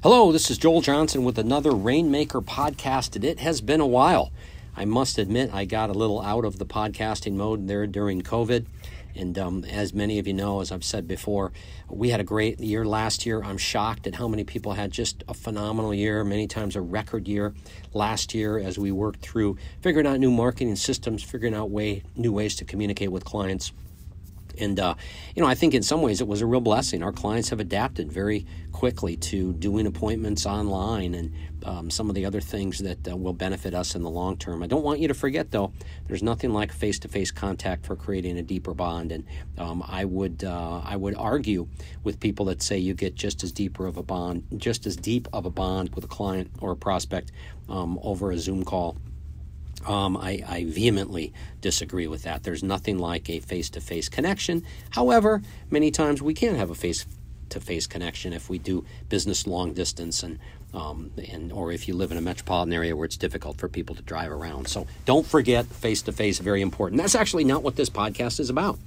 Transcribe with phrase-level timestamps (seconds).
[0.00, 4.30] Hello, this is Joel Johnson with another Rainmaker podcast, and it has been a while.
[4.76, 8.66] I must admit, I got a little out of the podcasting mode there during COVID.
[9.16, 11.50] And um, as many of you know, as I've said before,
[11.88, 13.42] we had a great year last year.
[13.42, 17.26] I'm shocked at how many people had just a phenomenal year, many times a record
[17.26, 17.52] year
[17.92, 22.30] last year as we worked through figuring out new marketing systems, figuring out way, new
[22.30, 23.72] ways to communicate with clients
[24.60, 24.94] and, uh,
[25.34, 27.02] you know, I think in some ways it was a real blessing.
[27.02, 31.32] Our clients have adapted very quickly to doing appointments online and
[31.64, 34.62] um, some of the other things that uh, will benefit us in the long term.
[34.62, 35.72] I don't want you to forget, though,
[36.06, 39.12] there's nothing like face to face contact for creating a deeper bond.
[39.12, 39.24] And
[39.56, 41.68] um, I, would, uh, I would argue
[42.04, 45.28] with people that say you get just as deeper of a bond, just as deep
[45.32, 47.32] of a bond with a client or a prospect
[47.68, 48.96] um, over a Zoom call
[49.86, 52.42] um, I, I, vehemently disagree with that.
[52.42, 54.64] There's nothing like a face to face connection.
[54.90, 57.06] However, many times we can have a face
[57.50, 60.38] to face connection if we do business long distance and
[60.74, 63.94] um, and or if you live in a metropolitan area where it's difficult for people
[63.94, 64.68] to drive around.
[64.68, 67.00] So don't forget face to face, very important.
[67.00, 68.78] That's actually not what this podcast is about.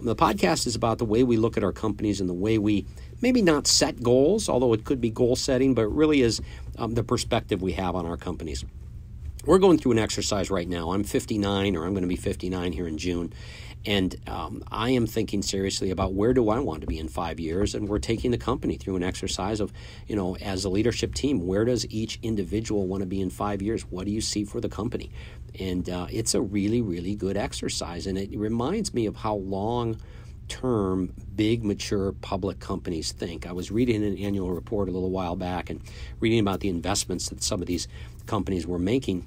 [0.00, 2.86] The podcast is about the way we look at our companies and the way we
[3.20, 6.40] maybe not set goals, although it could be goal setting, but it really is
[6.76, 8.64] um, the perspective we have on our companies
[9.48, 10.92] we're going through an exercise right now.
[10.92, 13.32] I'm 59, or I'm going to be 59 here in June.
[13.86, 17.40] And um, I am thinking seriously about where do I want to be in five
[17.40, 19.72] years, and we're taking the company through an exercise of,
[20.06, 23.62] you know, as a leadership team, where does each individual want to be in five
[23.62, 23.86] years?
[23.86, 25.10] What do you see for the company?
[25.58, 29.98] And uh, it's a really, really good exercise, and it reminds me of how long
[30.48, 33.46] term big mature public companies think.
[33.46, 35.80] I was reading an annual report a little while back and
[36.20, 37.88] reading about the investments that some of these
[38.26, 39.24] companies were making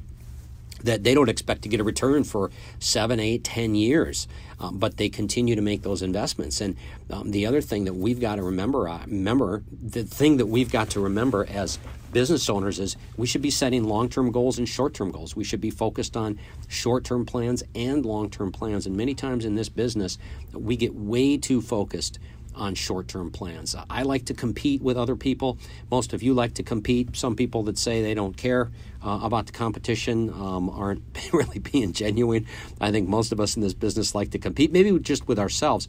[0.84, 4.28] that they don't expect to get a return for seven, eight, ten years,
[4.60, 6.62] um, but they continue to make those investments.
[6.62, 6.76] And
[7.10, 10.72] um, the other thing that we've got to remember, uh, remember the thing that we've
[10.72, 11.80] got to remember as
[12.12, 15.36] business owners is we should be setting long-term goals and short-term goals.
[15.36, 18.86] We should be focused on short-term plans and long-term plans.
[18.86, 20.18] And many times in this business,
[20.54, 22.20] we get way too focused
[22.56, 23.76] on short term plans.
[23.90, 25.58] I like to compete with other people.
[25.90, 27.16] Most of you like to compete.
[27.16, 28.72] Some people that say they don't care
[29.04, 31.04] uh, about the competition um, aren't
[31.34, 32.48] really being genuine.
[32.80, 35.88] I think most of us in this business like to compete, maybe just with ourselves.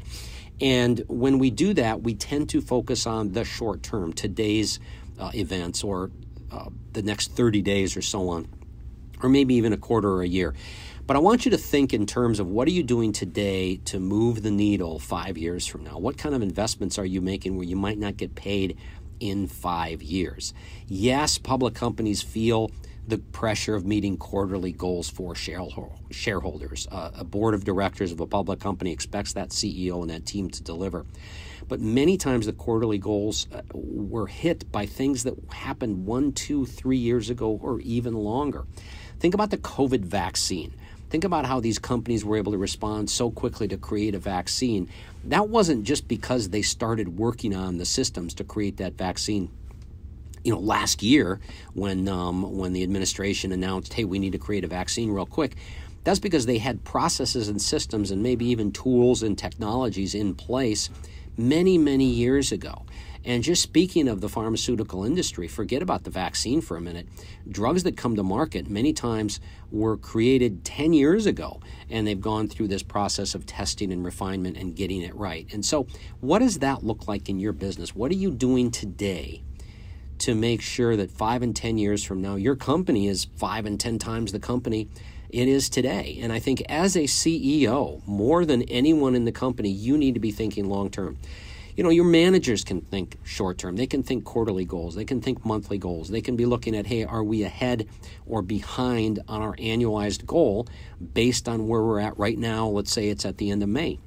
[0.60, 4.78] And when we do that, we tend to focus on the short term, today's
[5.18, 6.10] uh, events, or
[6.50, 8.48] uh, the next 30 days, or so on,
[9.22, 10.54] or maybe even a quarter or a year.
[11.12, 14.00] But I want you to think in terms of what are you doing today to
[14.00, 15.98] move the needle five years from now?
[15.98, 18.78] What kind of investments are you making where you might not get paid
[19.20, 20.54] in five years?
[20.88, 22.70] Yes, public companies feel
[23.06, 26.88] the pressure of meeting quarterly goals for shareholders.
[26.90, 30.48] Uh, a board of directors of a public company expects that CEO and that team
[30.48, 31.04] to deliver.
[31.68, 36.64] But many times the quarterly goals uh, were hit by things that happened one, two,
[36.64, 38.64] three years ago or even longer.
[39.20, 40.72] Think about the COVID vaccine.
[41.12, 44.88] Think about how these companies were able to respond so quickly to create a vaccine.
[45.24, 49.50] That wasn't just because they started working on the systems to create that vaccine
[50.42, 51.38] you know, last year
[51.74, 55.56] when um, when the administration announced, "Hey, we need to create a vaccine real quick,"
[56.02, 60.88] that's because they had processes and systems and maybe even tools and technologies in place
[61.36, 62.84] many, many years ago.
[63.24, 67.06] And just speaking of the pharmaceutical industry, forget about the vaccine for a minute.
[67.48, 69.38] Drugs that come to market many times
[69.70, 74.56] were created 10 years ago, and they've gone through this process of testing and refinement
[74.56, 75.46] and getting it right.
[75.52, 75.86] And so,
[76.20, 77.94] what does that look like in your business?
[77.94, 79.44] What are you doing today?
[80.18, 83.80] To make sure that five and 10 years from now, your company is five and
[83.80, 84.88] 10 times the company
[85.32, 86.18] it is today.
[86.22, 90.20] And I think as a CEO, more than anyone in the company, you need to
[90.20, 91.18] be thinking long term
[91.76, 93.76] you know, your managers can think short term.
[93.76, 94.94] They can think quarterly goals.
[94.94, 96.10] They can think monthly goals.
[96.10, 97.88] They can be looking at, hey, are we ahead
[98.26, 100.66] or behind on our annualized goal
[101.14, 102.66] based on where we're at right now?
[102.66, 103.98] Let's say it's at the end of May.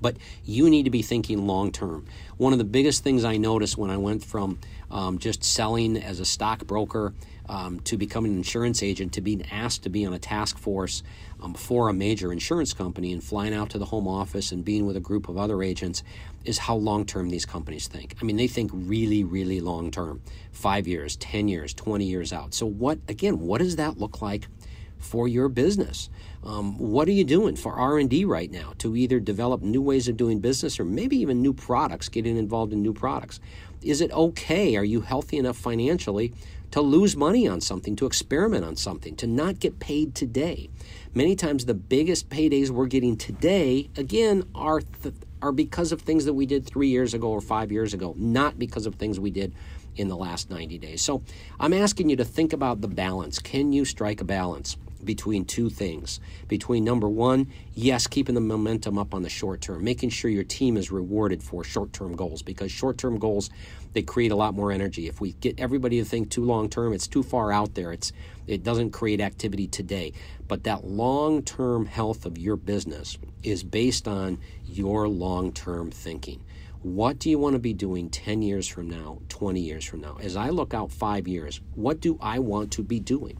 [0.00, 2.06] But you need to be thinking long term.
[2.36, 4.58] One of the biggest things I noticed when I went from
[4.90, 7.14] um, just selling as a stockbroker
[7.48, 11.02] um, to becoming an insurance agent to being asked to be on a task force
[11.40, 14.86] um, for a major insurance company and flying out to the home office and being
[14.86, 16.02] with a group of other agents
[16.44, 18.14] is how long term these companies think.
[18.20, 20.20] I mean, they think really, really long term
[20.52, 22.54] five years, 10 years, 20 years out.
[22.54, 24.48] So, what, again, what does that look like?
[24.98, 26.10] For your business.
[26.44, 30.16] Um, what are you doing for R&D right now to either develop new ways of
[30.16, 33.40] doing business or maybe even new products, getting involved in new products?
[33.82, 34.76] Is it okay?
[34.76, 36.32] Are you healthy enough financially
[36.70, 40.70] to lose money on something, to experiment on something, to not get paid today?
[41.14, 46.24] Many times the biggest paydays we're getting today, again, are th- are because of things
[46.24, 49.30] that we did three years ago or five years ago, not because of things we
[49.30, 49.54] did
[49.96, 51.02] in the last 90 days.
[51.02, 51.22] So
[51.60, 53.38] I'm asking you to think about the balance.
[53.38, 54.76] Can you strike a balance?
[55.04, 56.20] Between two things.
[56.48, 60.44] Between number one, yes, keeping the momentum up on the short term, making sure your
[60.44, 63.50] team is rewarded for short term goals because short term goals
[63.92, 65.08] they create a lot more energy.
[65.08, 67.92] If we get everybody to think too long term, it's too far out there.
[67.92, 68.12] It's
[68.46, 70.12] it doesn't create activity today.
[70.46, 76.44] But that long term health of your business is based on your long term thinking.
[76.82, 80.16] What do you want to be doing 10 years from now, 20 years from now?
[80.22, 83.36] As I look out five years, what do I want to be doing?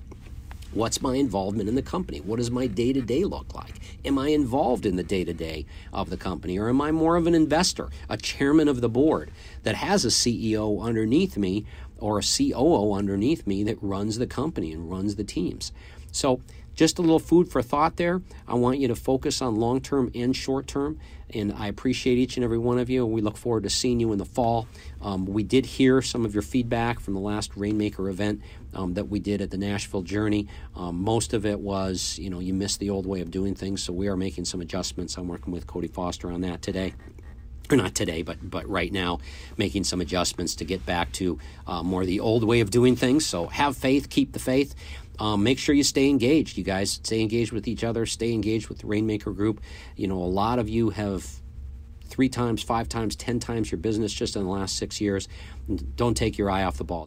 [0.72, 2.20] What's my involvement in the company?
[2.20, 3.80] What does my day to day look like?
[4.04, 7.16] Am I involved in the day to day of the company, or am I more
[7.16, 9.30] of an investor, a chairman of the board
[9.62, 11.64] that has a CEO underneath me
[11.98, 15.72] or a COO underneath me that runs the company and runs the teams?
[16.12, 16.42] So,
[16.78, 18.22] just a little food for thought there.
[18.46, 21.00] I want you to focus on long term and short term.
[21.34, 23.04] And I appreciate each and every one of you.
[23.04, 24.68] And we look forward to seeing you in the fall.
[25.02, 28.42] Um, we did hear some of your feedback from the last Rainmaker event
[28.74, 30.46] um, that we did at the Nashville Journey.
[30.76, 33.82] Um, most of it was, you know, you missed the old way of doing things.
[33.82, 35.16] So we are making some adjustments.
[35.16, 36.94] I'm working with Cody Foster on that today
[37.72, 39.20] or not today, but but right now,
[39.56, 43.26] making some adjustments to get back to uh, more the old way of doing things.
[43.26, 44.74] So have faith, keep the faith.
[45.18, 46.92] Um, make sure you stay engaged, you guys.
[46.92, 48.06] Stay engaged with each other.
[48.06, 49.60] Stay engaged with the Rainmaker Group.
[49.96, 51.28] You know, a lot of you have
[52.04, 55.28] three times, five times, ten times your business just in the last six years.
[55.96, 57.06] Don't take your eye off the ball.